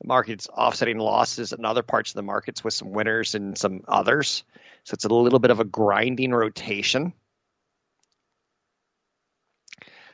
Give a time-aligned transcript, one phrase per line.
[0.00, 3.82] The market's offsetting losses in other parts of the markets with some winners and some
[3.88, 4.44] others.
[4.84, 7.12] So it's a little bit of a grinding rotation.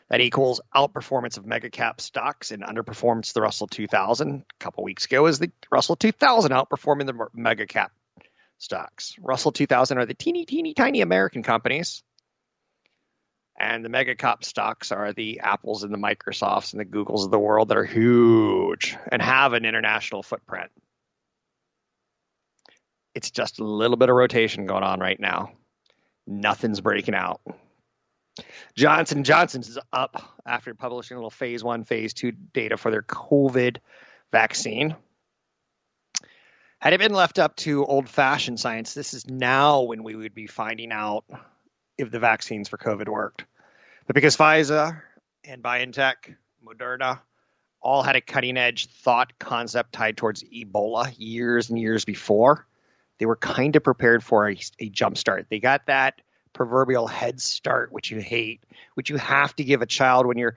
[0.08, 4.40] That equals outperformance of mega cap stocks and underperformance of the Russell 2000.
[4.40, 7.92] A couple weeks ago, is the Russell 2000 outperforming the mega cap
[8.58, 9.16] stocks.
[9.18, 12.02] Russell 2000 are the teeny, teeny, tiny American companies
[13.62, 17.30] and the mega cap stocks are the Apples and the Microsofts and the Googles of
[17.30, 20.72] the world that are huge and have an international footprint.
[23.14, 25.52] It's just a little bit of rotation going on right now.
[26.26, 27.40] Nothing's breaking out.
[28.74, 33.02] Johnson Johnson's is up after publishing a little phase one, phase two data for their
[33.02, 33.76] COVID
[34.32, 34.96] vaccine.
[36.80, 40.34] Had it been left up to old fashioned science, this is now when we would
[40.34, 41.24] be finding out
[41.96, 43.44] if the vaccines for COVID worked.
[44.06, 45.00] But because Pfizer
[45.44, 47.20] and BioNTech, Moderna,
[47.80, 52.66] all had a cutting edge thought concept tied towards Ebola years and years before,
[53.18, 55.46] they were kind of prepared for a, a jump start.
[55.48, 56.20] They got that
[56.52, 58.62] proverbial head start, which you hate,
[58.94, 60.56] which you have to give a child when you're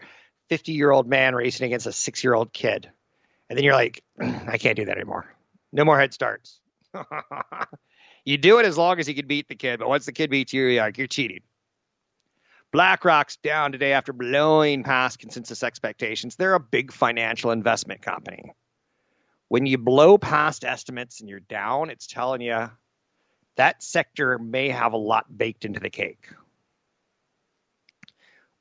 [0.49, 2.89] 50 year old man racing against a six year old kid.
[3.49, 5.25] And then you're like, I can't do that anymore.
[5.71, 6.59] No more head starts.
[8.25, 10.29] you do it as long as you can beat the kid, but once the kid
[10.29, 11.41] beats you, you're like, you're cheating.
[12.75, 16.35] BlackRock's down today after blowing past consensus expectations.
[16.35, 18.51] They're a big financial investment company.
[19.47, 22.69] When you blow past estimates and you're down, it's telling you
[23.55, 26.27] that sector may have a lot baked into the cake.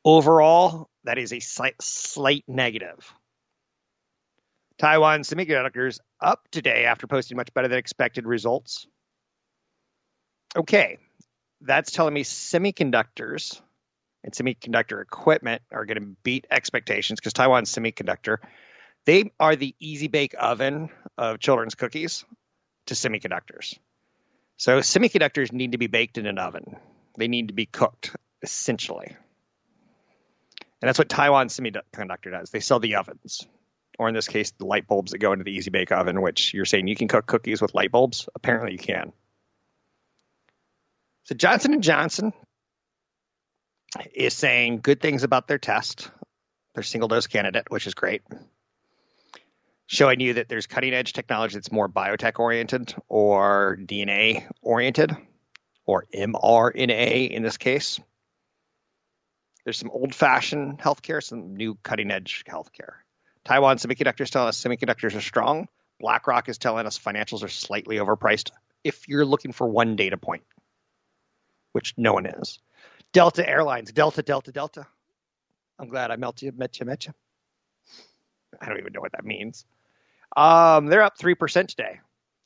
[0.05, 3.13] Overall, that is a slight, slight negative.
[4.79, 8.87] Taiwan Semiconductors up today after posting much better than expected results.
[10.57, 10.99] Okay,
[11.61, 13.61] that's telling me semiconductors
[14.25, 18.39] and semiconductor equipment are going to beat expectations because Taiwan Semiconductor,
[19.05, 22.25] they are the easy bake oven of children's cookies
[22.87, 23.79] to semiconductors.
[24.57, 26.77] So semiconductors need to be baked in an oven.
[27.19, 29.15] They need to be cooked, essentially.
[30.81, 32.51] And that's what Taiwan Semiconductor does.
[32.51, 33.47] They sell the ovens,
[33.99, 36.55] or in this case, the light bulbs that go into the easy bake oven, which
[36.55, 38.29] you're saying you can cook cookies with light bulbs.
[38.35, 39.13] Apparently, you can.
[41.25, 42.33] So Johnson and Johnson
[44.13, 46.11] is saying good things about their test,
[46.75, 48.23] their single dose candidate, which is great.
[49.87, 55.17] Showing you that there's cutting edge technology that's more biotech oriented or DNA oriented
[55.87, 58.01] or mRNA in this case.
[59.65, 62.95] There's some old fashioned healthcare, some new cutting edge healthcare.
[63.45, 65.69] Taiwan Semiconductors tell us semiconductors are strong.
[66.01, 68.51] BlackRock is telling us financials are slightly overpriced
[68.83, 70.45] if you're looking for one data point,
[71.73, 72.59] which no one is.
[73.15, 74.87] Delta Airlines, Delta, Delta, Delta.
[75.79, 77.13] I'm glad I met you, met you, met you.
[78.61, 79.65] I don't even know what that means.
[80.37, 82.01] Um, they're up 3% today.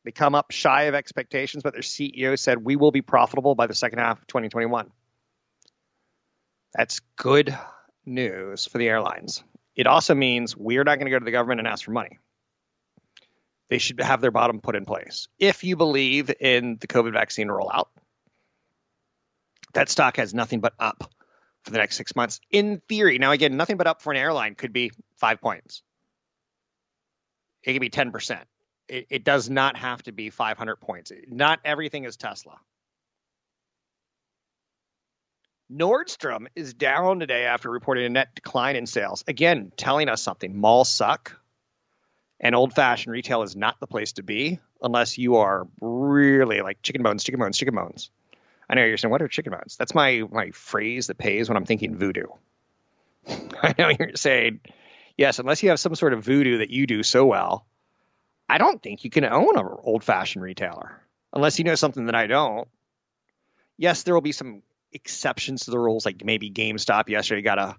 [0.04, 3.66] They come up shy of expectations, but their CEO said we will be profitable by
[3.66, 4.90] the second half of 2021.
[6.74, 7.56] That's good
[8.04, 9.42] news for the airlines.
[9.74, 12.18] It also means we're not going to go to the government and ask for money.
[13.70, 15.28] They should have their bottom put in place.
[15.38, 17.86] If you believe in the COVID vaccine rollout,
[19.74, 21.10] that stock has nothing but up
[21.62, 22.40] for the next six months.
[22.50, 25.82] In theory, now again, nothing but up for an airline could be five points.
[27.62, 28.38] It could be 10%.
[28.88, 31.12] It, it does not have to be 500 points.
[31.28, 32.58] Not everything is Tesla.
[35.70, 39.22] Nordstrom is down today after reporting a net decline in sales.
[39.28, 40.56] Again, telling us something.
[40.56, 41.38] Malls suck,
[42.40, 46.80] and old fashioned retail is not the place to be unless you are really like
[46.82, 48.10] chicken bones, chicken bones, chicken bones.
[48.68, 49.76] I know you're saying, what are chicken bones?
[49.76, 52.26] That's my, my phrase that pays when I'm thinking voodoo.
[53.26, 54.60] I know you're saying,
[55.16, 57.66] yes, unless you have some sort of voodoo that you do so well,
[58.48, 61.00] I don't think you can own an old fashioned retailer
[61.32, 62.68] unless you know something that I don't.
[63.76, 64.62] Yes, there will be some
[64.92, 67.76] exceptions to the rules, like maybe GameStop yesterday got a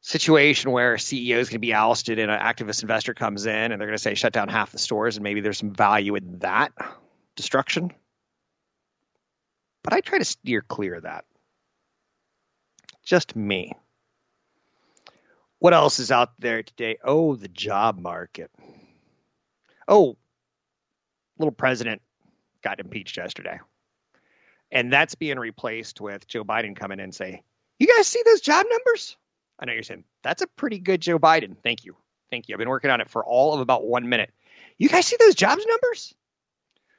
[0.00, 3.72] situation where a CEO is going to be ousted and an activist investor comes in
[3.72, 6.14] and they're going to say shut down half the stores, and maybe there's some value
[6.14, 6.72] in that
[7.36, 7.90] destruction.
[9.84, 11.26] But I try to steer clear of that.
[13.04, 13.72] Just me.
[15.58, 16.98] What else is out there today?
[17.04, 18.50] Oh, the job market.
[19.86, 20.16] Oh,
[21.38, 22.02] little president
[22.62, 23.60] got impeached yesterday.
[24.72, 27.42] And that's being replaced with Joe Biden coming in and say,
[27.78, 29.16] You guys see those job numbers?
[29.58, 31.56] I know you're saying, That's a pretty good Joe Biden.
[31.62, 31.96] Thank you.
[32.30, 32.54] Thank you.
[32.54, 34.32] I've been working on it for all of about one minute.
[34.78, 36.14] You guys see those jobs numbers?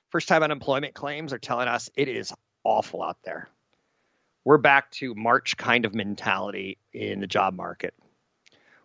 [0.09, 2.31] First time unemployment claims are telling us it is
[2.65, 3.47] awful out there.
[4.43, 7.93] We're back to March kind of mentality in the job market.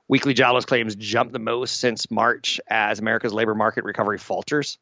[0.09, 4.79] Weekly jobless claims jumped the most since March as America's labor market recovery falters.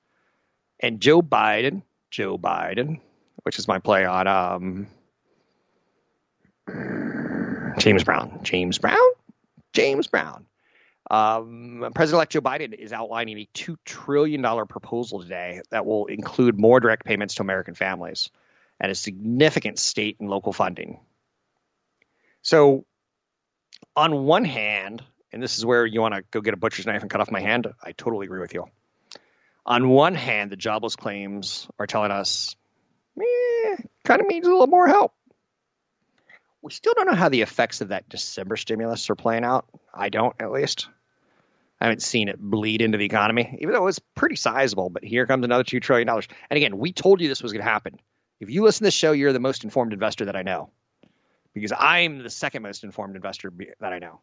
[0.81, 3.01] And Joe Biden, Joe Biden,
[3.43, 4.87] which is my play on um,
[7.79, 9.11] James Brown, James Brown,
[9.73, 10.47] James Brown.
[11.11, 16.59] Um, President-elect Joe Biden is outlining a two trillion dollar proposal today that will include
[16.59, 18.31] more direct payments to American families
[18.81, 21.01] and a significant state and local funding.
[22.43, 22.85] So,
[23.97, 25.03] on one hand,
[25.33, 27.31] and this is where you want to go get a butcher's knife and cut off
[27.31, 28.65] my hand, I totally agree with you.
[29.67, 32.57] On one hand, the jobless claims are telling us,
[33.21, 35.13] eh, kind of needs a little more help.
[36.63, 39.67] We still don't know how the effects of that December stimulus are playing out.
[39.93, 40.89] I don't, at least.
[41.81, 44.91] I haven't seen it bleed into the economy, even though it was pretty sizable.
[44.91, 46.09] But here comes another $2 trillion.
[46.09, 48.01] And again, we told you this was going to happen.
[48.41, 50.71] If you listen to this show, you're the most informed investor that I know
[51.55, 54.21] because I'm the second most informed investor that I know.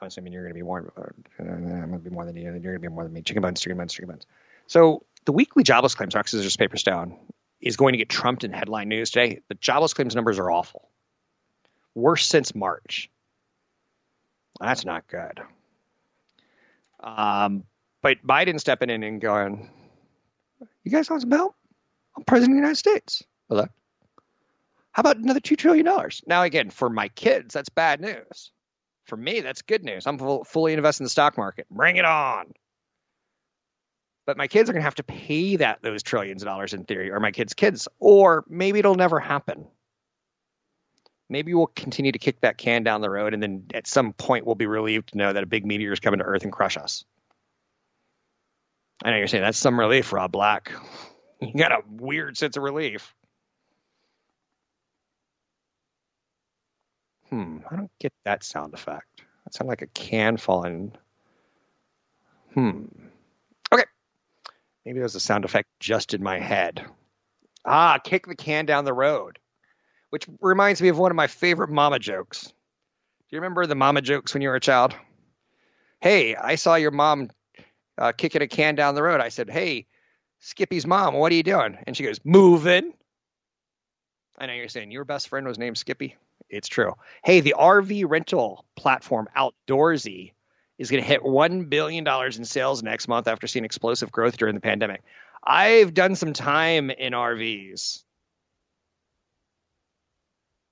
[0.00, 0.92] I'm assuming you're going to be more.
[0.96, 2.42] Uh, I'm going to be more than you.
[2.42, 3.22] You're going to be more than me.
[3.22, 4.26] Chicken bones, chicken bones, chicken bones.
[4.66, 7.16] So the weekly jobless claims, Rock Scissors Paper Stone,
[7.60, 9.40] is going to get trumped in headline news today.
[9.48, 10.88] The jobless claims numbers are awful.
[11.94, 13.10] Worse since March.
[14.60, 15.40] That's not good.
[17.00, 17.64] Um,
[18.02, 19.70] but Biden stepping in and going,
[20.84, 21.54] "You guys want some help?
[22.16, 23.66] I'm president of the United States." Hello.
[24.92, 26.22] How about another two trillion dollars?
[26.26, 28.50] Now, again, for my kids, that's bad news.
[29.04, 30.06] For me, that's good news.
[30.06, 31.66] I'm full, fully invested in the stock market.
[31.70, 32.52] Bring it on.
[34.26, 36.84] But my kids are going to have to pay that those trillions of dollars in
[36.84, 39.66] theory, or my kids' kids, or maybe it'll never happen.
[41.28, 44.46] Maybe we'll continue to kick that can down the road, and then at some point
[44.46, 46.76] we'll be relieved to know that a big meteor is coming to Earth and crush
[46.76, 47.04] us.
[49.04, 50.72] I know you're saying that's some relief, Rob Black.
[51.40, 53.14] You got a weird sense of relief.
[57.28, 59.22] Hmm, I don't get that sound effect.
[59.44, 60.92] That sounds like a can falling.
[62.54, 62.84] Hmm.
[63.72, 63.84] Okay.
[64.84, 66.86] Maybe was a sound effect just in my head.
[67.64, 69.38] Ah, kick the can down the road.
[70.10, 72.46] Which reminds me of one of my favorite mama jokes.
[72.46, 72.52] Do
[73.30, 74.94] you remember the mama jokes when you were a child?
[76.00, 77.30] Hey, I saw your mom
[77.98, 79.20] uh, kicking a can down the road.
[79.20, 79.86] I said, Hey,
[80.40, 81.78] Skippy's mom, what are you doing?
[81.86, 82.92] And she goes, Moving.
[84.38, 86.16] I know you're saying your best friend was named Skippy.
[86.48, 86.94] It's true.
[87.24, 90.32] Hey, the RV rental platform Outdoorsy
[90.78, 94.54] is going to hit $1 billion in sales next month after seeing explosive growth during
[94.54, 95.02] the pandemic.
[95.42, 98.02] I've done some time in RVs.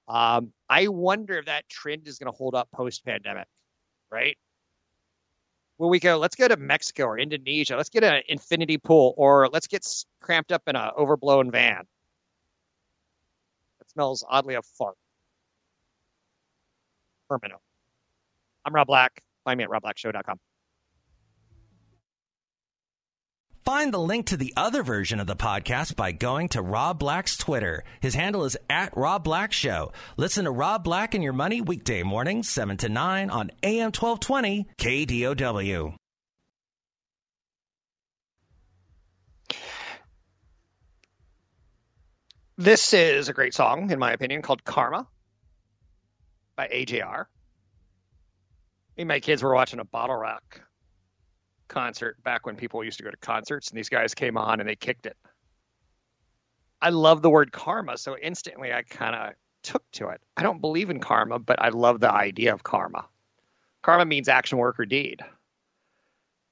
[0.07, 3.47] Um, I wonder if that trend is going to hold up post pandemic,
[4.11, 4.37] right?
[5.77, 7.77] Where we go, let's go to Mexico or Indonesia.
[7.77, 9.85] Let's get an infinity pool, or let's get
[10.21, 11.85] cramped up in an overblown van.
[13.81, 14.97] That smells oddly of fart.
[17.29, 17.61] Permanent.
[18.65, 19.21] I'm Rob Black.
[19.45, 20.39] Find me at robblackshow.com.
[23.65, 27.35] Find the link to the other version of the podcast by going to Rob Black's
[27.35, 27.83] Twitter.
[27.99, 29.91] His handle is at Rob Black Show.
[30.19, 34.67] Listen to Rob Black and Your Money weekday mornings, 7 to 9 on AM 1220
[34.77, 35.95] KDOW.
[42.59, 45.09] This is a great song, in my opinion, called Karma
[46.55, 47.25] by AJR.
[48.99, 50.61] Me and my kids were watching a BottleRock
[51.69, 54.69] concert back when people used to go to concerts, and these guys came on and
[54.69, 55.17] they kicked it.
[56.81, 60.21] I love the word karma, so instantly I kind of took to it.
[60.37, 63.07] I don't believe in karma, but I love the idea of karma.
[63.83, 65.23] Karma means action, work, or deed.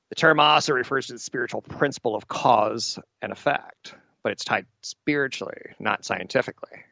[0.09, 4.67] The term also refers to the spiritual principle of cause and effect, but it's tied
[4.83, 6.85] spiritually, not scientifically.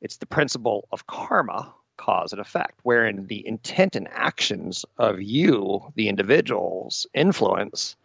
[0.00, 1.74] It's the principle of karma,
[2.06, 7.96] cause and effect, wherein the intent and actions of you, the individuals, influence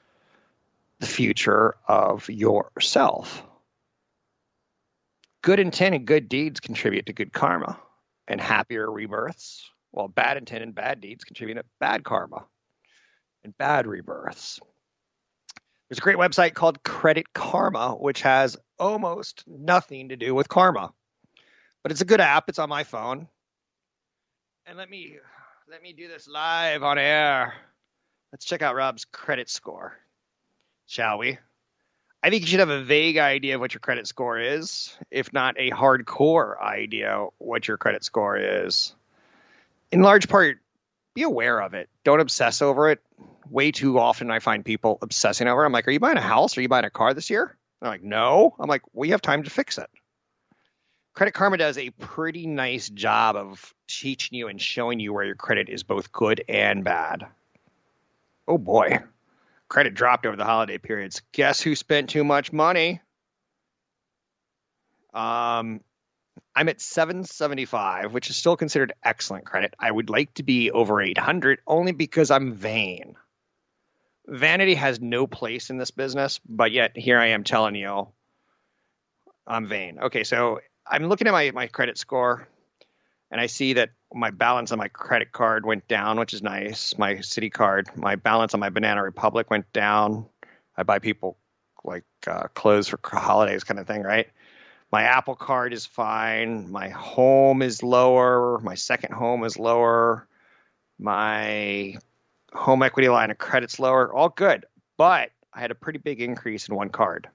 [0.99, 3.43] the future of yourself.
[5.43, 7.79] Good intent and good deeds contribute to good karma
[8.27, 12.45] and happier rebirths, while bad intent and bad deeds contribute to bad karma
[13.43, 14.59] and bad rebirths.
[15.89, 20.91] There's a great website called Credit Karma, which has almost nothing to do with karma,
[21.83, 22.49] but it's a good app.
[22.49, 23.27] It's on my phone,
[24.65, 25.17] and let me
[25.69, 27.53] let me do this live on air.
[28.31, 29.97] Let's check out Rob's credit score,
[30.85, 31.37] shall we?
[32.23, 35.33] I think you should have a vague idea of what your credit score is, if
[35.33, 38.93] not a hardcore idea what your credit score is.
[39.91, 40.59] In large part,
[41.15, 41.89] be aware of it.
[42.03, 43.01] Don't obsess over it.
[43.49, 45.65] Way too often I find people obsessing over it.
[45.65, 46.57] I'm like, are you buying a house?
[46.57, 47.57] Are you buying a car this year?
[47.81, 48.55] They're like, no.
[48.59, 49.89] I'm like, we have time to fix it.
[51.13, 55.35] Credit Karma does a pretty nice job of teaching you and showing you where your
[55.35, 57.25] credit is both good and bad.
[58.47, 58.99] Oh boy,
[59.67, 61.21] credit dropped over the holiday periods.
[61.33, 63.01] Guess who spent too much money?
[65.13, 65.81] Um,
[66.55, 69.73] I'm at 775, which is still considered excellent credit.
[69.77, 73.15] I would like to be over 800 only because I'm vain.
[74.27, 78.07] Vanity has no place in this business, but yet here I am telling you
[79.45, 79.99] I'm vain.
[79.99, 82.47] Okay, so I'm looking at my, my credit score
[83.31, 86.97] and I see that my balance on my credit card went down, which is nice.
[86.97, 90.25] My Citi card, my balance on my Banana Republic went down.
[90.75, 91.37] I buy people
[91.83, 94.27] like uh, clothes for holidays, kind of thing, right?
[94.91, 96.69] My Apple card is fine.
[96.69, 98.59] My home is lower.
[98.59, 100.27] My second home is lower.
[100.99, 101.95] My
[102.53, 104.13] home equity line of credit's lower.
[104.13, 104.65] All good.
[104.97, 107.29] But I had a pretty big increase in one card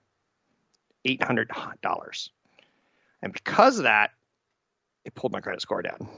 [1.07, 2.29] $800.
[3.23, 4.11] And because of that,
[5.05, 6.09] it pulled my credit score down,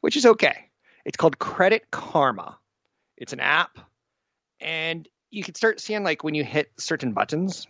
[0.00, 0.70] which is okay.
[1.04, 2.58] It's called Credit Karma.
[3.16, 3.78] It's an app,
[4.60, 7.66] and you can start seeing like when you hit certain buttons,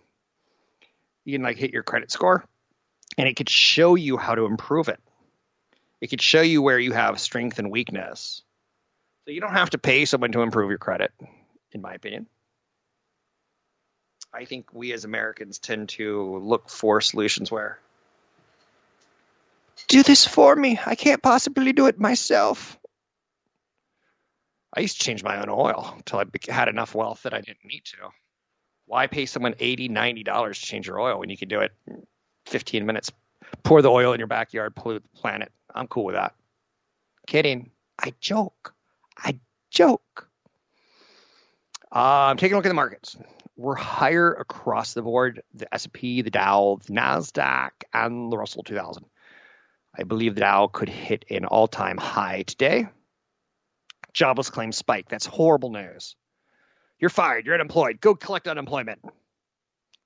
[1.23, 2.45] you can like hit your credit score,
[3.17, 4.99] and it could show you how to improve it.
[5.99, 8.41] It could show you where you have strength and weakness.
[9.25, 11.11] So you don't have to pay someone to improve your credit,
[11.71, 12.27] in my opinion.
[14.33, 17.79] I think we as Americans tend to look for solutions where
[19.87, 20.79] do this for me.
[20.85, 22.77] I can't possibly do it myself.
[24.73, 27.65] I used to change my own oil until I had enough wealth that I didn't
[27.65, 27.97] need to.
[28.85, 32.05] Why pay someone $80, $90 to change your oil when you can do it in
[32.45, 33.11] 15 minutes?
[33.63, 35.51] Pour the oil in your backyard, pollute the planet.
[35.73, 36.35] I'm cool with that.
[37.27, 37.71] Kidding.
[37.99, 38.73] I joke.
[39.17, 40.29] I joke.
[41.91, 43.17] I'm taking a look at the markets.
[43.57, 49.05] We're higher across the board: the S&P, the Dow, the Nasdaq, and the Russell 2000.
[49.97, 52.87] I believe the Dow could hit an all-time high today.
[54.13, 55.09] Jobless claims spike.
[55.09, 56.15] That's horrible news.
[56.99, 57.45] You're fired.
[57.45, 57.99] You're unemployed.
[57.99, 58.99] Go collect unemployment.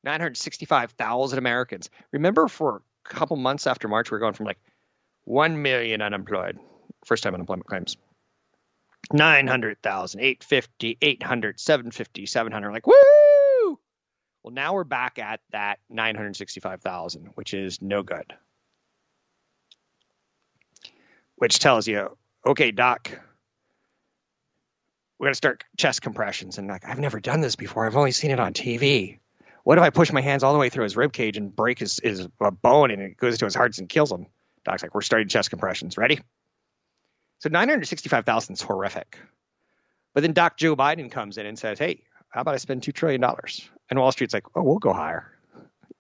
[0.04, 1.90] 965,000 Americans.
[2.12, 4.60] Remember, for a couple months after March, we are going from like
[5.26, 6.60] 1 million unemployed,
[7.06, 7.98] first time unemployment claims.
[9.14, 12.72] 900,000, 850, 800, 750, 700.
[12.72, 13.80] Like, woo!
[14.44, 18.34] Well, now we're back at that 965,000, which is no good.
[21.38, 22.16] Which tells you,
[22.46, 23.12] okay, doc,
[25.18, 26.58] we're going to start chest compressions.
[26.58, 27.86] And like, I've never done this before.
[27.86, 29.20] I've only seen it on TV.
[29.64, 31.80] What if I push my hands all the way through his rib cage and break
[31.80, 32.28] his, his
[32.62, 34.28] bone and it goes into his heart and kills him?
[34.64, 35.98] Doc's like, we're starting chest compressions.
[35.98, 36.20] Ready?
[37.40, 39.18] So 965,000 is horrific.
[40.14, 42.94] But then Doc Joe Biden comes in and says, hey, how about I spend $2
[42.94, 43.24] trillion?
[43.90, 45.32] And Wall Street's like, oh, we'll go higher.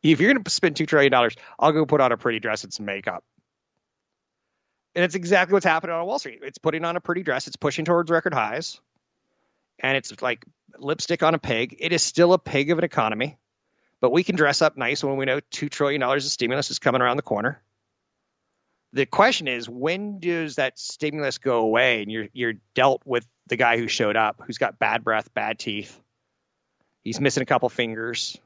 [0.01, 1.13] If you're going to spend $2 trillion,
[1.59, 3.23] I'll go put on a pretty dress and some makeup.
[4.95, 6.39] And it's exactly what's happening on Wall Street.
[6.43, 7.47] It's putting on a pretty dress.
[7.47, 8.79] It's pushing towards record highs.
[9.79, 10.45] And it's like
[10.77, 11.75] lipstick on a pig.
[11.79, 13.37] It is still a pig of an economy.
[13.99, 17.01] But we can dress up nice when we know $2 trillion of stimulus is coming
[17.01, 17.61] around the corner
[18.95, 23.57] the question is when does that stimulus go away and you're you're dealt with the
[23.57, 25.99] guy who showed up who's got bad breath bad teeth
[27.03, 28.37] he's missing a couple fingers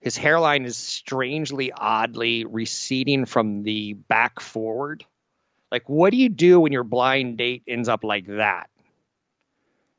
[0.00, 5.04] his hairline is strangely oddly receding from the back forward
[5.72, 8.66] like what do you do when your blind date ends up like that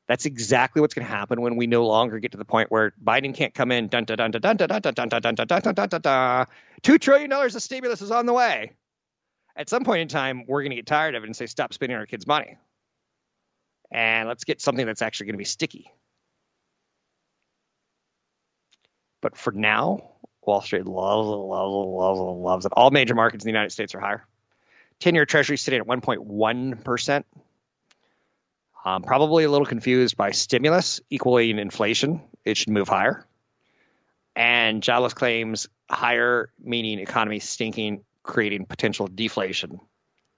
[0.08, 2.94] That's exactly what's going to happen when we no longer get to the point where
[3.04, 3.90] Biden can't come in.
[3.90, 4.70] Dun dun dun dun dun
[5.76, 6.48] dun dun.
[6.84, 8.74] Two trillion dollars of stimulus is on the way.
[9.58, 11.74] At some point in time, we're going to get tired of it and say, stop
[11.74, 12.58] spending our kids' money,
[13.92, 15.92] and let's get something that's actually going to be sticky.
[19.22, 20.12] But for now,
[20.46, 22.74] Wall Street loves loves loves loves it.
[22.76, 24.28] All major markets in the United States are higher.
[25.00, 27.24] 10 year Treasury sitting at 1.1%.
[28.86, 32.22] Um, probably a little confused by stimulus equaling inflation.
[32.46, 33.26] It should move higher.
[34.36, 39.80] And jobless claims higher, meaning economy stinking, creating potential deflation.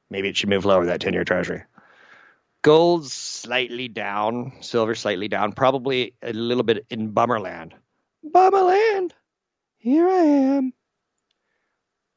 [0.09, 1.63] Maybe it should move lower, that 10 year Treasury.
[2.61, 7.71] Gold's slightly down, silver slightly down, probably a little bit in bummerland.
[8.25, 9.11] Bummerland,
[9.77, 10.73] here I am.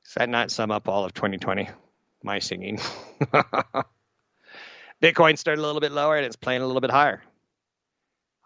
[0.04, 1.68] Does that not sum up all of 2020?
[2.22, 2.78] My singing.
[5.02, 7.22] Bitcoin started a little bit lower and it's playing a little bit higher.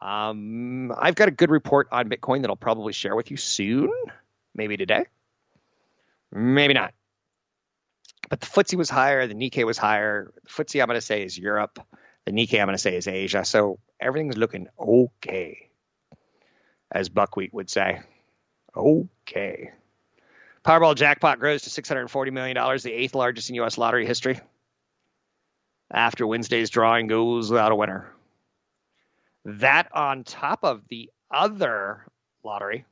[0.01, 3.91] Um, I've got a good report on Bitcoin that I'll probably share with you soon,
[4.55, 5.07] maybe today,
[6.33, 6.95] maybe not.
[8.29, 10.33] But the FTSE was higher, the Nikkei was higher.
[10.45, 11.79] The FTSE I'm going to say is Europe.
[12.25, 13.45] The Nikkei I'm going to say is Asia.
[13.45, 15.71] So everything's looking okay,
[16.91, 18.01] as Buckwheat would say.
[18.77, 19.71] Okay.
[20.67, 23.79] Powerball jackpot grows to $640 million, the eighth largest in U.S.
[23.79, 24.41] lottery history.
[25.93, 28.13] After Wednesday's drawing goes without a winner.
[29.45, 32.05] That on top of the other
[32.43, 32.85] lottery.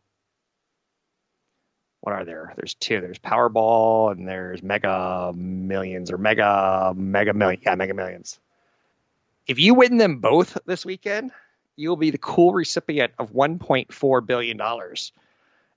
[2.00, 2.54] What are there?
[2.56, 3.00] There's two.
[3.00, 7.60] There's Powerball and there's Mega Millions or Mega Mega Million.
[7.66, 8.38] Yeah, Mega Millions.
[9.48, 11.32] If you win them both this weekend,
[11.74, 15.10] you'll be the cool recipient of 1.4 billion dollars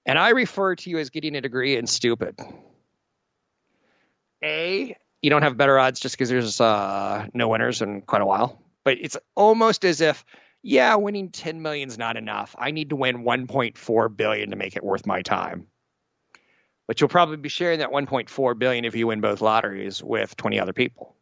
[0.08, 2.40] and I refer to you as getting a degree in stupid.
[4.42, 8.26] A, you don't have better odds just because there's uh, no winners in quite a
[8.26, 8.58] while.
[8.86, 10.24] But it's almost as if,
[10.64, 12.56] yeah, winning 10 million is not enough.
[12.58, 15.68] I need to win 1.4 billion to make it worth my time.
[16.88, 20.62] But you'll probably be sharing that 1.4 billion if you win both lotteries with 20
[20.62, 21.16] other people.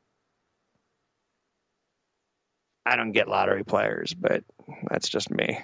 [2.85, 4.43] I don't get lottery players, but
[4.87, 5.59] that's just me.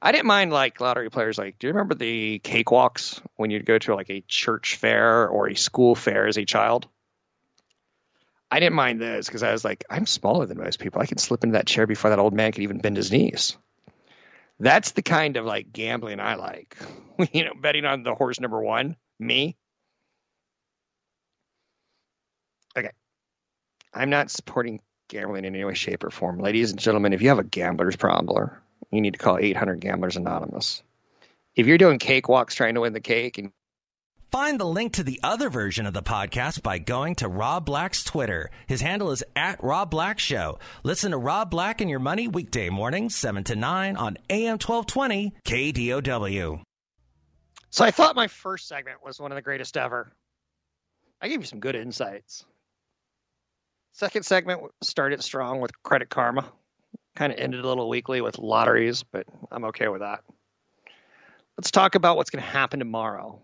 [0.00, 1.38] I didn't mind like lottery players.
[1.38, 5.48] Like, do you remember the cakewalks when you'd go to like a church fair or
[5.48, 6.86] a school fair as a child?
[8.50, 11.02] I didn't mind those because I was like, I'm smaller than most people.
[11.02, 13.56] I can slip into that chair before that old man could even bend his knees.
[14.60, 16.76] That's the kind of like gambling I like.
[17.32, 19.56] you know, betting on the horse number one, me.
[22.76, 22.90] Okay.
[23.92, 26.38] I'm not supporting gambling in any way, shape, or form.
[26.38, 28.50] Ladies and gentlemen, if you have a gambler's problem,
[28.90, 30.82] you need to call 800 Gamblers Anonymous.
[31.54, 33.52] If you're doing cakewalks trying to win the cake and
[34.30, 38.04] Find the link to the other version of the podcast by going to Rob Black's
[38.04, 38.50] Twitter.
[38.66, 40.58] His handle is at Rob Black Show.
[40.82, 45.32] Listen to Rob Black and Your Money weekday mornings, 7 to 9 on AM 1220
[45.46, 46.60] KDOW.
[47.70, 50.12] So I thought my first segment was one of the greatest ever.
[51.22, 52.44] I gave you some good insights.
[53.92, 56.52] Second segment started strong with Credit Karma
[57.18, 60.22] kind of ended a little weakly with lotteries, but I'm okay with that.
[61.56, 63.40] Let's talk about what's going to happen tomorrow.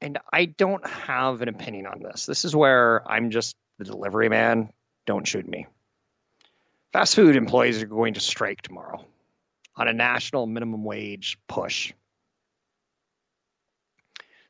[0.00, 2.26] And I don't have an opinion on this.
[2.26, 4.72] This is where I'm just the delivery man.
[5.04, 5.66] Don't shoot me.
[6.92, 9.04] Fast food employees are going to strike tomorrow
[9.74, 11.92] on a national minimum wage push.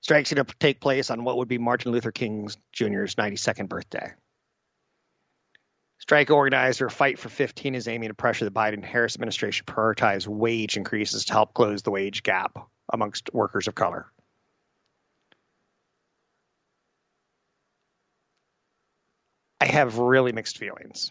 [0.03, 3.71] Strike's are going to take place on what would be Martin Luther King Jr.'s 92nd
[3.71, 4.13] birthday.
[6.05, 10.27] Strike organizer Fight for 15 is aiming to pressure the Biden Harris administration to prioritize
[10.27, 12.59] wage increases to help close the wage gap
[12.93, 14.05] amongst workers of color.
[19.63, 21.11] I have really mixed feelings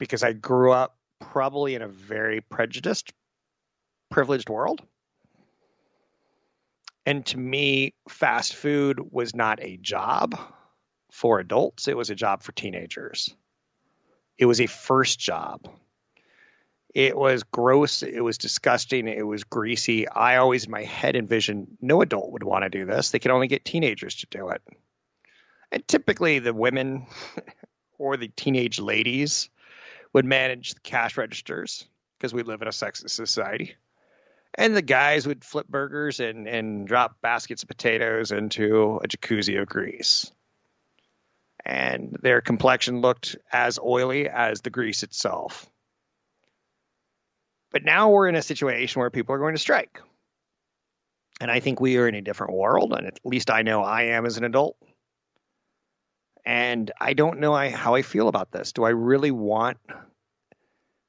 [0.00, 3.12] because I grew up probably in a very prejudiced,
[4.10, 4.82] privileged world.
[7.06, 10.36] And to me, fast food was not a job
[11.12, 13.36] for adults, it was a job for teenagers.
[14.38, 15.68] It was a first job.
[16.94, 18.02] It was gross.
[18.02, 19.08] It was disgusting.
[19.08, 20.06] It was greasy.
[20.08, 23.10] I always, in my head, envisioned no adult would want to do this.
[23.10, 24.62] They could only get teenagers to do it.
[25.70, 27.06] And typically, the women
[27.98, 29.48] or the teenage ladies
[30.12, 31.86] would manage the cash registers
[32.18, 33.76] because we live in a sexist society.
[34.54, 39.58] And the guys would flip burgers and, and drop baskets of potatoes into a jacuzzi
[39.58, 40.30] of grease
[41.64, 45.68] and their complexion looked as oily as the grease itself.
[47.70, 50.00] But now we're in a situation where people are going to strike.
[51.40, 54.02] And I think we are in a different world, and at least I know I
[54.04, 54.76] am as an adult.
[56.44, 58.72] And I don't know how I feel about this.
[58.72, 59.78] Do I really want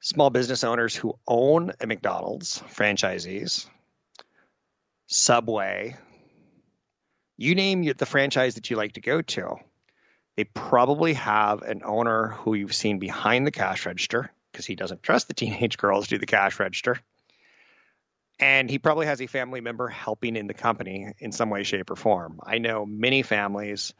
[0.00, 3.66] small business owners who own a McDonald's, franchisees,
[5.06, 5.96] Subway,
[7.36, 9.56] you name the franchise that you like to go to,
[10.36, 15.02] they probably have an owner who you've seen behind the cash register because he doesn't
[15.02, 17.00] trust the teenage girls to do the cash register.
[18.40, 21.90] And he probably has a family member helping in the company in some way, shape,
[21.90, 22.40] or form.
[22.42, 23.94] I know many families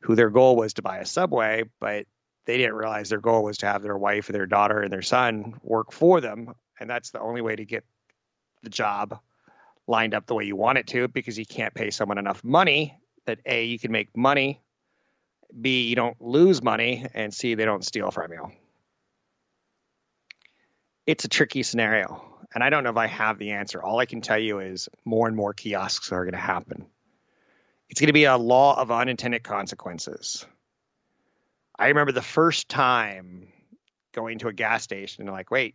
[0.00, 2.06] who their goal was to buy a Subway, but
[2.46, 5.02] they didn't realize their goal was to have their wife, or their daughter, and their
[5.02, 6.54] son work for them.
[6.80, 7.84] And that's the only way to get
[8.62, 9.18] the job
[9.86, 12.98] lined up the way you want it to because you can't pay someone enough money
[13.26, 14.60] that A, you can make money,
[15.60, 18.50] B, you don't lose money, and C, they don't steal from you.
[21.06, 22.24] It's a tricky scenario.
[22.54, 23.82] And I don't know if I have the answer.
[23.82, 26.86] All I can tell you is more and more kiosks are going to happen.
[27.90, 30.46] It's going to be a law of unintended consequences.
[31.78, 33.48] I remember the first time
[34.12, 35.74] going to a gas station and like, wait,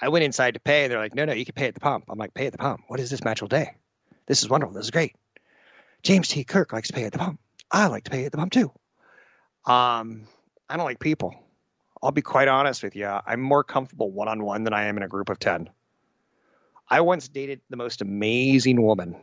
[0.00, 0.84] I went inside to pay.
[0.84, 2.04] And They're like, no, no, you can pay at the pump.
[2.08, 2.82] I'm like, pay at the pump.
[2.86, 3.74] What is this magical day?
[4.26, 4.74] This is wonderful.
[4.74, 5.16] This is great.
[6.02, 6.44] James T.
[6.44, 7.40] Kirk likes to pay at the pump.
[7.72, 8.70] I like to pay at the pump too.
[9.64, 10.26] Um,
[10.68, 11.34] I don't like people.
[12.02, 13.06] I'll be quite honest with you.
[13.06, 15.70] I'm more comfortable one on one than I am in a group of 10.
[16.88, 19.16] I once dated the most amazing woman,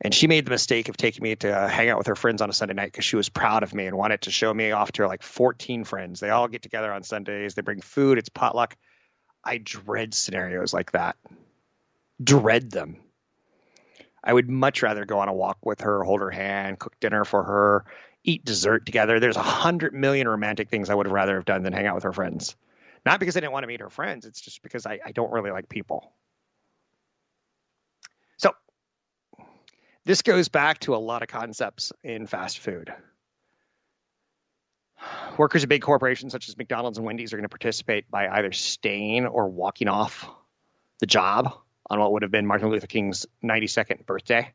[0.00, 2.50] and she made the mistake of taking me to hang out with her friends on
[2.50, 4.92] a Sunday night because she was proud of me and wanted to show me off
[4.92, 6.20] to her like 14 friends.
[6.20, 8.76] They all get together on Sundays, they bring food, it's potluck.
[9.42, 11.16] I dread scenarios like that.
[12.22, 12.98] Dread them.
[14.24, 17.24] I would much rather go on a walk with her, hold her hand, cook dinner
[17.24, 17.84] for her,
[18.24, 19.20] eat dessert together.
[19.20, 21.94] There's a hundred million romantic things I would have rather have done than hang out
[21.94, 22.56] with her friends.
[23.04, 25.30] Not because I didn't want to meet her friends, it's just because I, I don't
[25.30, 26.10] really like people.
[28.38, 28.54] So
[30.06, 32.94] this goes back to a lot of concepts in fast food.
[35.36, 38.52] Workers at big corporations such as McDonald's and Wendy's are going to participate by either
[38.52, 40.26] staying or walking off
[41.00, 41.52] the job
[41.90, 44.52] on what would have been Martin Luther King's 92nd birthday.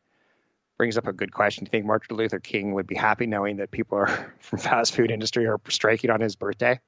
[0.77, 1.65] Brings up a good question.
[1.65, 4.95] Do you think Martin Luther King would be happy knowing that people are from fast
[4.95, 6.79] food industry are striking on his birthday?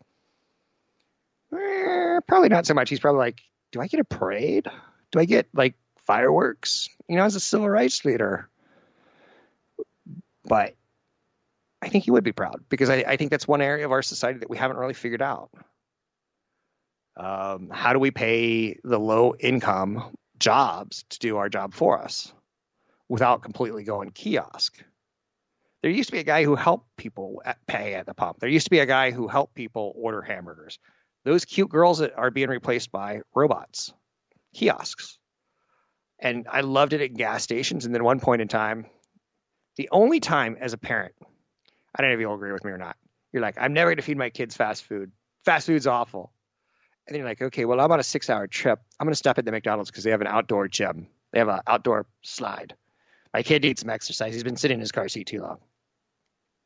[1.54, 2.90] Eh, probably not so much.
[2.90, 4.68] He's probably like, do I get a parade?
[5.12, 5.76] Do I get like
[6.06, 6.90] fireworks?
[7.08, 8.50] You know, as a civil rights leader.
[10.46, 10.76] But
[11.82, 14.02] I think he would be proud because I, I think that's one area of our
[14.02, 15.50] society that we haven't really figured out.
[17.18, 22.34] Um, how do we pay the low income jobs to do our job for us
[23.08, 24.84] without completely going kiosk?
[25.82, 28.40] There used to be a guy who helped people at pay at the pump.
[28.40, 30.78] There used to be a guy who helped people order hamburgers.
[31.24, 33.94] Those cute girls that are being replaced by robots,
[34.54, 35.18] kiosks.
[36.20, 37.86] And I loved it at gas stations.
[37.86, 38.86] And then one point in time,
[39.78, 41.16] the only time as a parent
[41.94, 42.96] I don't know if you'll agree with me or not.
[43.34, 45.12] You're like, I'm never going to feed my kids fast food.
[45.46, 46.32] Fast food's awful.
[47.08, 48.80] And then you're like, okay, well, I'm on a six hour trip.
[49.00, 51.08] I'm going to stop at the McDonald's because they have an outdoor gym.
[51.32, 52.76] They have an outdoor slide.
[53.34, 54.34] My kid needs some exercise.
[54.34, 55.42] He's been sitting in his car seat too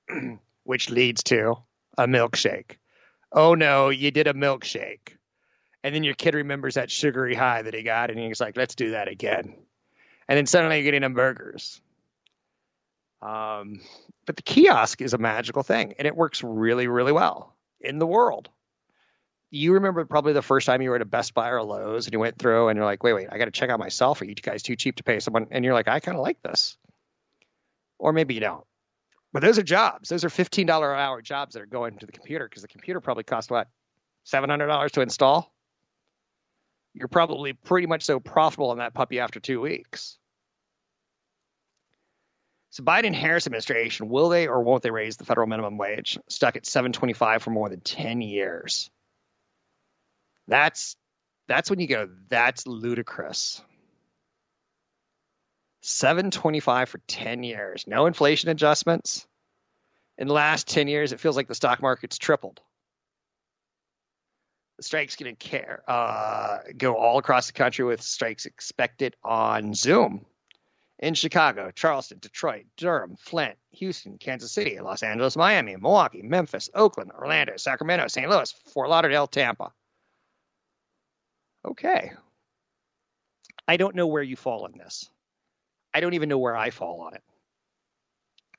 [0.09, 1.55] long, which leads to
[1.97, 2.77] a milkshake.
[3.31, 5.17] Oh no, you did a milkshake.
[5.83, 8.73] And then your kid remembers that sugary high that he got, and he's like, let's
[8.73, 9.53] do that again.
[10.27, 11.79] And then suddenly you're getting him burgers.
[13.21, 13.81] Um,
[14.25, 18.07] but the kiosk is a magical thing, and it works really, really well in the
[18.07, 18.49] world.
[19.55, 22.13] You remember probably the first time you were at a Best Buy or Lowe's and
[22.13, 24.21] you went through and you're like, wait, wait, I got to check out myself.
[24.21, 25.47] Are you guys too cheap to pay someone?
[25.49, 26.75] And you're like, I kind of like this.
[27.97, 28.65] Or maybe you don't.
[29.31, 30.09] But those are jobs.
[30.09, 32.99] Those are $15 an hour jobs that are going to the computer because the computer
[32.99, 33.69] probably costs what?
[34.27, 35.53] $700 to install?
[36.93, 40.17] You're probably pretty much so profitable on that puppy after two weeks.
[42.71, 46.19] So Biden Harris administration, will they or won't they raise the federal minimum wage?
[46.27, 48.91] Stuck at 725 for more than 10 years.
[50.47, 50.95] That's
[51.47, 53.61] that's when you go, that's ludicrous.
[55.81, 57.85] 725 for 10 years.
[57.87, 59.27] No inflation adjustments.
[60.17, 62.59] In the last 10 years, it feels like the stock market's tripled.
[64.77, 69.73] The strike's going to care, uh, go all across the country with strikes expected on
[69.73, 70.25] Zoom
[70.99, 77.11] in Chicago, Charleston, Detroit, Durham, Flint, Houston, Kansas City, Los Angeles, Miami, Milwaukee, Memphis, Oakland,
[77.11, 78.29] Orlando, Sacramento, St.
[78.29, 79.71] Louis, Fort Lauderdale, Tampa.
[81.65, 82.11] Okay.
[83.67, 85.09] I don't know where you fall on this.
[85.93, 87.23] I don't even know where I fall on it.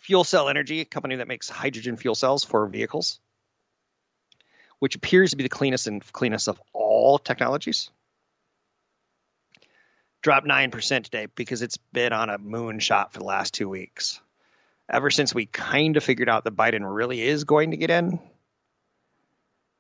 [0.09, 3.21] FuelCell Energy, a company that makes hydrogen fuel cells for vehicles,
[4.79, 7.91] which appears to be the cleanest and cleanest of all technologies
[10.27, 14.21] dropped 9% today because it's been on a moonshot for the last two weeks.
[14.91, 18.19] Ever since we kind of figured out that Biden really is going to get in,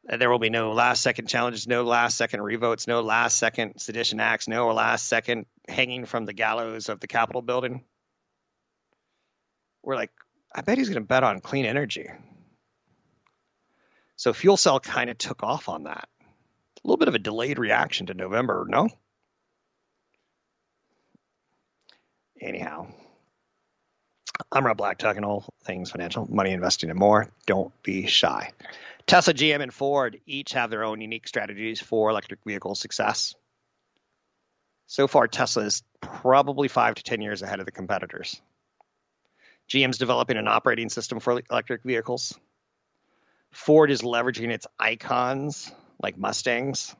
[0.08, 4.20] there will be no last second challenges, no last second revotes, no last second sedition
[4.20, 7.84] acts, no last second hanging from the gallows of the Capitol building.
[9.82, 10.12] We're like,
[10.54, 12.08] I bet he's going to bet on clean energy.
[14.16, 16.08] So fuel cell kind of took off on that.
[16.22, 18.88] A little bit of a delayed reaction to November, no?
[22.40, 22.86] Anyhow,
[24.52, 27.28] I'm Rob Black, talking all things financial, money investing, and more.
[27.46, 28.52] Don't be shy.
[29.06, 33.34] Tesla, GM, and Ford each have their own unique strategies for electric vehicle success.
[34.88, 38.40] So far, Tesla is probably five to 10 years ahead of the competitors.
[39.68, 42.38] GM's developing an operating system for electric vehicles.
[43.52, 46.94] Ford is leveraging its icons like Mustangs.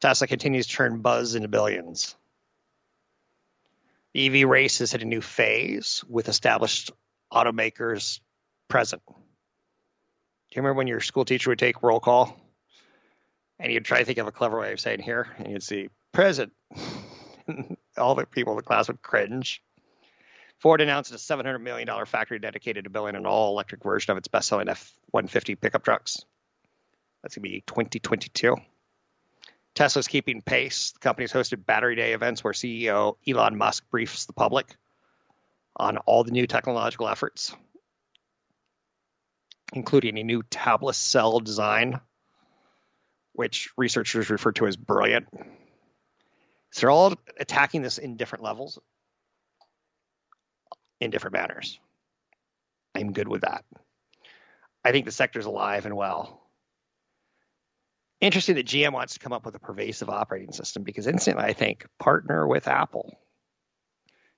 [0.00, 2.14] Tesla continues to turn buzz into billions.
[4.12, 6.92] The EV race has hit a new phase with established
[7.32, 8.20] automakers
[8.68, 9.02] present.
[10.54, 12.40] You remember when your school teacher would take roll call
[13.58, 15.88] and you'd try to think of a clever way of saying here and you'd see
[16.12, 16.52] present?
[17.98, 19.60] All the people in the class would cringe.
[20.60, 24.28] Ford announced a $700 million factory dedicated to building an all electric version of its
[24.28, 26.24] best selling F 150 pickup trucks.
[27.22, 28.56] That's going to be 2022.
[29.74, 30.92] Tesla's keeping pace.
[30.92, 34.76] The company's hosted Battery Day events where CEO Elon Musk briefs the public
[35.76, 37.54] on all the new technological efforts,
[39.74, 42.00] including a new tabless cell design,
[43.32, 45.26] which researchers refer to as brilliant.
[46.70, 48.78] So they're all attacking this in different levels,
[51.00, 51.78] in different manners.
[52.94, 53.64] I'm good with that.
[54.84, 56.40] I think the sector's alive and well.
[58.20, 61.52] Interesting that GM wants to come up with a pervasive operating system because instantly I
[61.52, 63.18] think partner with Apple.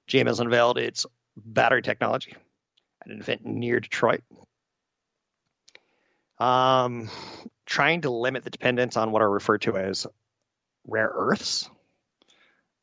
[0.09, 1.05] GM has unveiled its
[1.37, 2.35] battery technology
[3.03, 4.23] at an event near Detroit.
[6.39, 7.09] Um,
[7.65, 10.07] trying to limit the dependence on what are referred to as
[10.87, 11.71] rare earths.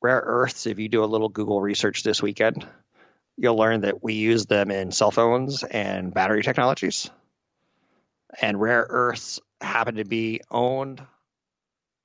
[0.02, 2.68] Rare earths, if you do a little Google research this weekend,
[3.38, 7.10] you'll learn that we use them in cell phones and battery technologies.
[8.42, 11.02] And rare earths happen to be owned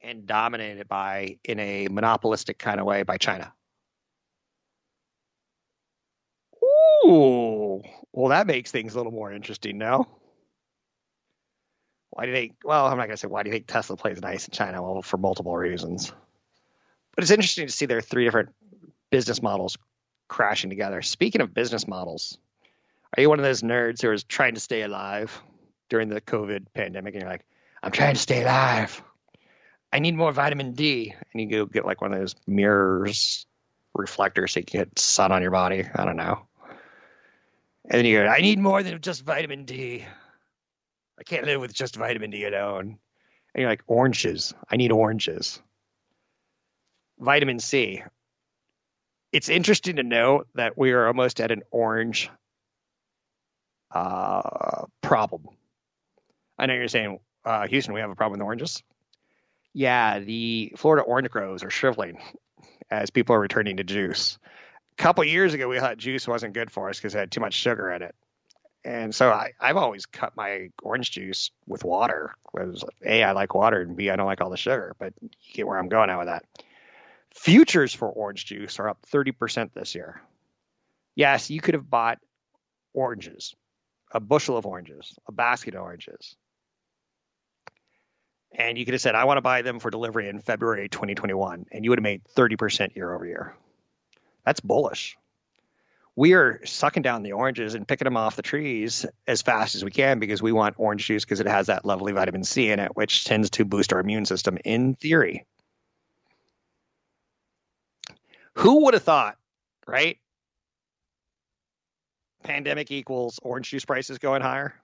[0.01, 3.53] and dominated by, in a monopolistic kind of way, by China.
[7.05, 7.83] Ooh,
[8.13, 10.07] well, that makes things a little more interesting now.
[12.11, 12.53] Why do they?
[12.65, 14.83] Well, I'm not going to say why do you think Tesla plays nice in China?
[14.83, 16.13] Well, for multiple reasons.
[17.15, 18.51] But it's interesting to see there are three different
[19.11, 19.77] business models
[20.29, 21.03] crashing together.
[21.03, 22.39] Speaking of business models,
[23.17, 25.43] are you one of those nerds who is trying to stay alive
[25.89, 27.45] during the COVID pandemic and you're like,
[27.83, 29.03] I'm trying to stay alive.
[29.93, 31.15] I need more vitamin D.
[31.33, 33.47] And you go get like one of those mirrors,
[33.95, 35.85] reflectors so you can get sun on your body.
[35.95, 36.47] I don't know.
[37.85, 40.05] And then you go, I need more than just vitamin D.
[41.19, 42.99] I can't live with just vitamin D alone.
[43.55, 44.55] And you're like, oranges.
[44.71, 45.61] I need oranges.
[47.19, 48.03] Vitamin C.
[49.33, 52.31] It's interesting to note that we are almost at an orange
[53.91, 55.49] uh, problem.
[56.59, 58.83] I know you're saying, uh, Houston, we have a problem with oranges.
[59.75, 62.21] Yeah, the Florida orange groves are shriveling
[62.91, 64.39] as people are returning to juice.
[64.99, 67.41] A couple years ago, we thought juice wasn't good for us because it had too
[67.41, 68.15] much sugar in it.
[68.85, 72.35] And so I, I've always cut my orange juice with water.
[72.53, 74.95] Because A, I like water, and B, I don't like all the sugar.
[74.99, 76.45] But you get where I'm going at with that.
[77.35, 80.23] Futures for orange juice are up 30% this year.
[81.15, 82.19] Yes, you could have bought
[82.95, 83.55] oranges,
[84.13, 86.37] a bushel of oranges, a basket of oranges,
[88.53, 91.67] and you could have said, I want to buy them for delivery in February 2021,
[91.71, 93.55] and you would have made 30% year over year.
[94.45, 95.18] That's bullish.
[96.19, 99.85] We are sucking down the oranges and picking them off the trees as fast as
[99.85, 102.81] we can because we want orange juice because it has that lovely vitamin C in
[102.81, 105.47] it, which tends to boost our immune system in theory.
[108.55, 109.37] Who would have thought,
[109.87, 110.19] right?
[112.43, 114.75] Pandemic equals orange juice prices going higher.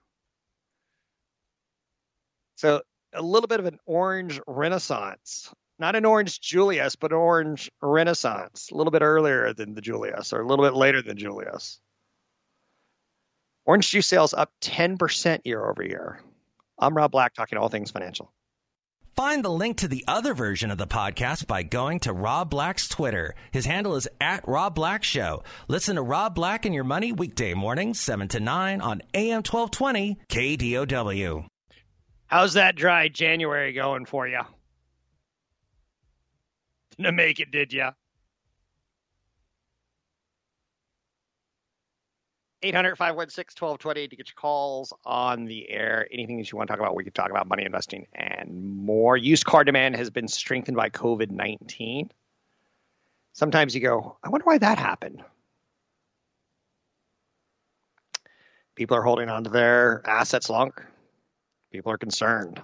[2.55, 5.53] So a little bit of an orange renaissance.
[5.77, 8.69] Not an orange Julius, but an orange renaissance.
[8.71, 11.79] A little bit earlier than the Julius, or a little bit later than Julius.
[13.65, 16.19] Orange juice sales up 10% year over year.
[16.77, 18.31] I'm Rob Black, talking all things financial.
[19.15, 22.89] Find the link to the other version of the podcast by going to Rob Black's
[22.89, 23.33] Twitter.
[23.51, 25.41] His handle is at Rob Black Show.
[25.69, 30.17] Listen to Rob Black and Your Money weekday mornings, 7 to 9 on AM 1220
[30.29, 31.47] KDOW.
[32.27, 34.41] How's that dry January going for you?
[36.97, 37.91] Didn't make it, did ya?
[42.63, 46.07] 800 516 1220 to get your calls on the air.
[46.11, 49.15] Anything that you want to talk about, we can talk about money investing and more.
[49.15, 52.09] Used car demand has been strengthened by COVID 19.
[53.33, 55.21] Sometimes you go, I wonder why that happened.
[58.75, 60.89] People are holding on to their assets longer.
[61.71, 62.61] People are concerned.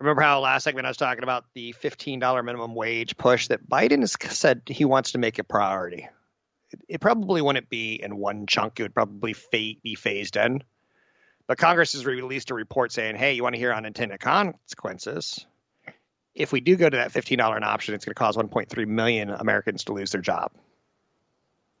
[0.00, 4.00] Remember how last segment I was talking about the $15 minimum wage push that Biden
[4.00, 6.08] has said he wants to make a priority?
[6.70, 8.78] It, it probably wouldn't be in one chunk.
[8.78, 10.62] It would probably be phased in.
[11.48, 15.46] But Congress has released a report saying, hey, you want to hear unintended consequences?
[16.34, 19.30] If we do go to that $15 an option, it's going to cause 1.3 million
[19.30, 20.52] Americans to lose their job.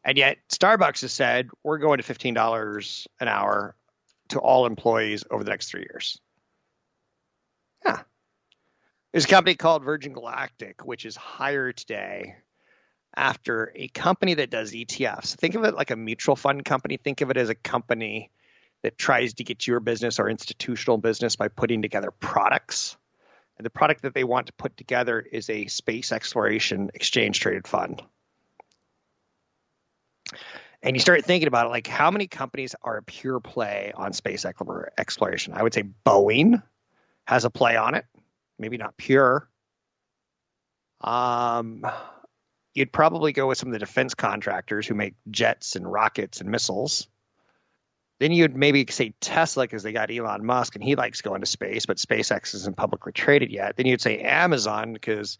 [0.02, 3.76] And yet, Starbucks has said we're going to $15 an hour
[4.30, 6.18] to all employees over the next three years.
[7.84, 8.02] Yeah.
[9.12, 12.36] There's a company called Virgin Galactic, which is higher today
[13.16, 15.34] after a company that does ETFs.
[15.34, 16.98] Think of it like a mutual fund company.
[16.98, 18.30] Think of it as a company
[18.82, 22.96] that tries to get your business or institutional business by putting together products.
[23.56, 27.66] And the product that they want to put together is a space exploration exchange traded
[27.66, 28.02] fund.
[30.82, 34.12] And you start thinking about it like how many companies are a pure play on
[34.12, 35.54] space exploration?
[35.54, 36.62] I would say Boeing
[37.26, 38.04] has a play on it,
[38.58, 39.48] maybe not pure.
[41.00, 41.84] Um,
[42.74, 46.50] you'd probably go with some of the defense contractors who make jets and rockets and
[46.50, 47.08] missiles.
[48.20, 51.46] Then you'd maybe say Tesla because they got Elon Musk and he likes going to
[51.46, 53.76] space, but SpaceX isn't publicly traded yet.
[53.76, 55.38] Then you'd say Amazon because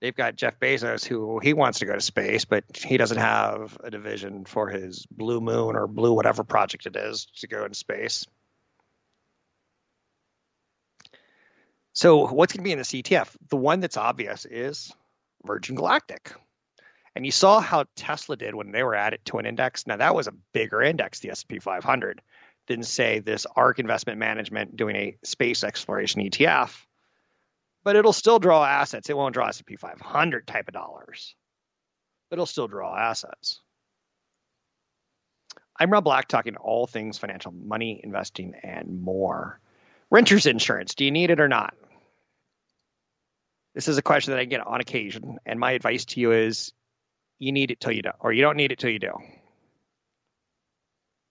[0.00, 3.78] they've got Jeff Bezos who he wants to go to space, but he doesn't have
[3.82, 7.76] a division for his Blue Moon or Blue whatever project it is to go into
[7.76, 8.26] space.
[11.98, 13.28] So what's going to be in the ETF?
[13.48, 14.94] The one that's obvious is
[15.44, 16.32] Virgin Galactic.
[17.16, 19.84] And you saw how Tesla did when they were added to an index.
[19.84, 22.22] Now that was a bigger index, the S&P 500,
[22.68, 26.70] than say this ARK Investment Management doing a space exploration ETF.
[27.82, 29.10] But it'll still draw assets.
[29.10, 31.34] It won't draw S&P 500 type of dollars,
[32.30, 33.60] but it'll still draw assets.
[35.76, 39.58] I'm Rob Black, talking all things financial, money, investing, and more.
[40.10, 40.94] Renter's insurance.
[40.94, 41.74] Do you need it or not?
[43.78, 46.72] This is a question that I get on occasion, and my advice to you is
[47.38, 49.12] you need it till you don't, or you don't need it till you do.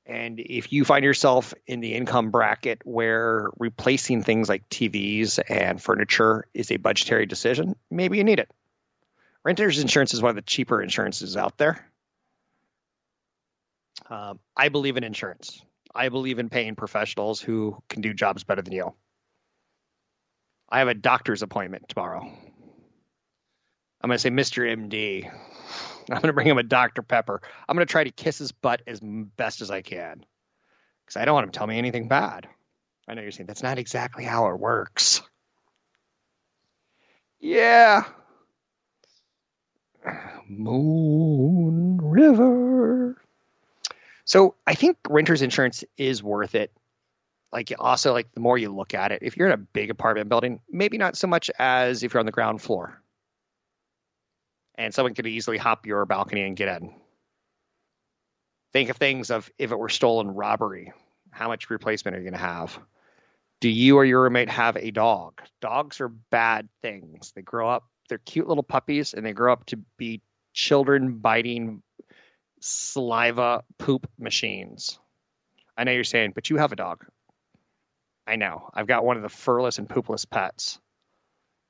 [0.05, 5.83] And if you find yourself in the income bracket where replacing things like TVs and
[5.83, 8.49] furniture is a budgetary decision, maybe you need it.
[9.43, 11.86] Renter's insurance is one of the cheaper insurances out there.
[14.10, 15.62] Um, I believe in insurance.
[15.93, 18.93] I believe in paying professionals who can do jobs better than you.
[20.69, 22.21] I have a doctor's appointment tomorrow.
[24.01, 24.63] I'm going to say, Mr.
[24.67, 25.25] MD,
[26.10, 27.01] I'm going to bring him a Dr.
[27.01, 27.41] Pepper.
[27.67, 30.25] I'm going to try to kiss his butt as best as I can
[31.06, 32.47] because I don't want him to tell me anything bad.
[33.08, 35.21] I know you're saying that's not exactly how it works.
[37.39, 38.03] Yeah.
[40.47, 43.21] Moon River.
[44.25, 46.71] So I think renter's insurance is worth it.
[47.51, 50.29] Like also like the more you look at it, if you're in a big apartment
[50.29, 53.01] building, maybe not so much as if you're on the ground floor
[54.77, 56.93] and someone could easily hop your balcony and get in.
[58.73, 60.93] Think of things of if it were stolen robbery,
[61.31, 62.77] how much replacement are you going to have?
[63.60, 65.41] Do you or your roommate have a dog?
[65.62, 67.31] Dogs are bad things.
[67.36, 70.21] They grow up, they're cute little puppies, and they grow up to be
[70.53, 71.81] children biting
[72.60, 74.99] saliva poop machines.
[75.75, 77.05] I know you're saying, but you have a dog.
[78.27, 78.69] I know.
[78.73, 80.79] I've got one of the furless and poopless pets.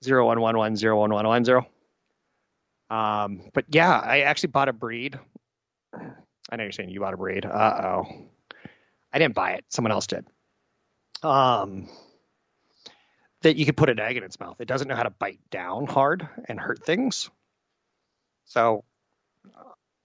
[0.03, 1.67] Zero one one one zero one one one zero.
[2.89, 5.19] Um, but yeah, I actually bought a breed.
[5.93, 7.45] I know you're saying you bought a breed.
[7.45, 8.05] Uh oh.
[9.13, 9.65] I didn't buy it.
[9.69, 10.25] Someone else did.
[11.23, 11.89] Um,
[13.41, 14.59] that you could put an egg in its mouth.
[14.59, 17.29] It doesn't know how to bite down hard and hurt things.
[18.45, 18.83] So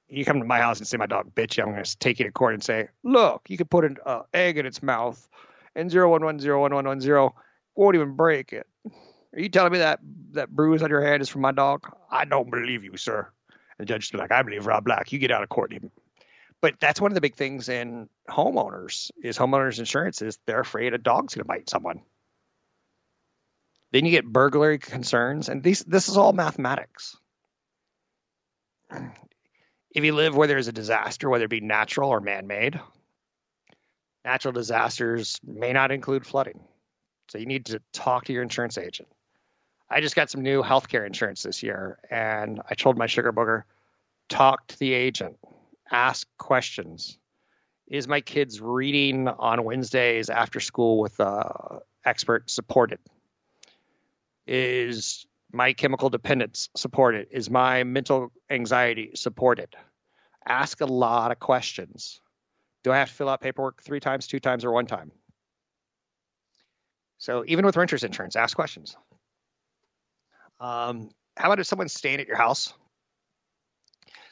[0.08, 2.18] you come to my house and say my dog bit you, I'm going to take
[2.18, 5.28] you to court and say, look, you could put an uh, egg in its mouth
[5.74, 7.34] and zero one one zero one one one zero
[7.74, 8.66] won't even break it.
[9.34, 10.00] Are you telling me that
[10.32, 11.90] that bruise on your hand is from my dog?
[12.10, 13.28] I don't believe you, sir.
[13.78, 15.12] And the judge like, I believe Rob Black.
[15.12, 15.72] You get out of court.
[16.60, 20.94] But that's one of the big things in homeowners is homeowners insurance is they're afraid
[20.94, 22.02] a dog's going to bite someone.
[23.90, 27.16] Then you get burglary concerns, and these this is all mathematics.
[29.94, 32.80] If you live where there's a disaster, whether it be natural or man-made,
[34.24, 36.60] natural disasters may not include flooding.
[37.28, 39.08] So you need to talk to your insurance agent.
[39.90, 43.64] I just got some new healthcare insurance this year, and I told my sugar booger,
[44.30, 45.36] talk to the agent,
[45.90, 47.18] ask questions.
[47.88, 51.20] Is my kids reading on Wednesdays after school with
[52.06, 53.00] expert supported?
[54.46, 57.28] Is my chemical dependence supported?
[57.30, 59.76] Is my mental anxiety supported?
[60.46, 62.21] Ask a lot of questions.
[62.84, 65.12] Do I have to fill out paperwork three times, two times, or one time?
[67.18, 68.96] So even with renter's insurance, ask questions.
[70.58, 72.74] Um, how about if someone's staying at your house?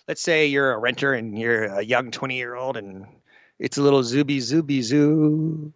[0.08, 3.06] Let's say you're a renter and you're a young 20 year old and
[3.60, 5.72] it's a little zooby zooby zoo,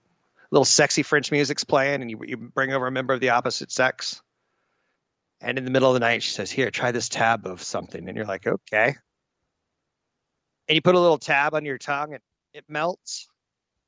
[0.51, 3.70] little sexy French music's playing, and you, you bring over a member of the opposite
[3.70, 4.22] sex.
[5.41, 8.09] And in the middle of the night, she says, Here, try this tab of something.
[8.09, 8.97] And you're like, Okay.
[10.66, 12.22] And you put a little tab on your tongue and
[12.55, 13.29] it melts.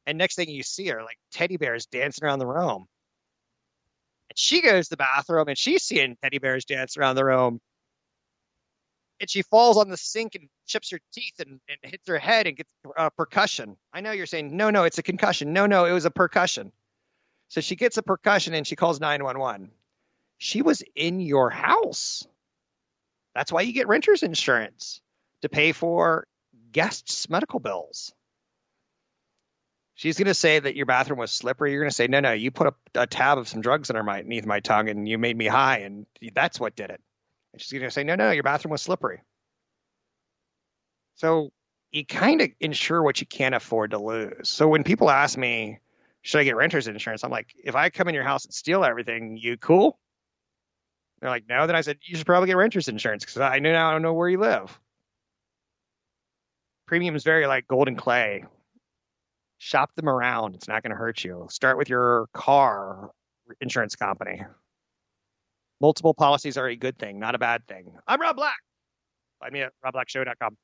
[0.07, 2.87] And next thing you see are like teddy bears dancing around the room.
[4.31, 7.61] And she goes to the bathroom and she's seeing teddy bears dance around the room.
[9.19, 12.47] And she falls on the sink and chips her teeth and, and hits her head
[12.47, 13.77] and gets uh, percussion.
[13.93, 15.55] I know you're saying, no, no, it's a concussion.
[15.55, 16.71] No, no, it was a percussion.
[17.49, 19.71] So she gets a percussion and she calls 911.
[20.39, 22.27] She was in your house.
[23.35, 25.01] That's why you get renter's insurance
[25.43, 26.27] to pay for
[26.73, 28.13] guests' medical bills.
[29.97, 31.73] She's going to say that your bathroom was slippery.
[31.73, 34.45] You're going to say, no, no, you put a, a tab of some drugs underneath
[34.45, 37.01] my tongue and you made me high, and that's what did it.
[37.55, 39.23] And she's going to say, no, no, your bathroom was slippery.
[41.15, 41.51] So
[41.93, 44.51] you kind of insure what you can't afford to lose.
[44.51, 45.79] So when people ask me,
[46.21, 47.25] should I get renter's insurance?
[47.25, 49.99] I'm like, if I come in your house and steal everything, you cool?
[51.21, 51.67] They're like, no.
[51.67, 54.03] Then I said, you should probably get renter's insurance because I know now I don't
[54.03, 54.79] know where you live.
[56.87, 58.45] Premium is very like golden clay
[59.59, 60.55] shop them around.
[60.55, 61.47] It's not going to hurt you.
[61.51, 63.11] Start with your car
[63.61, 64.43] insurance company.
[65.81, 67.93] Multiple policies are a good thing, not a bad thing.
[68.07, 68.57] I'm Rob Black.
[69.41, 70.57] Find me at robblackshow.com.